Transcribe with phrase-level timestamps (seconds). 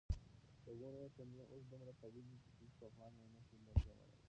[0.65, 4.17] د ونو تنې اوس دومره قوي دي چې هیڅ طوفان یې نه شي لړزولی.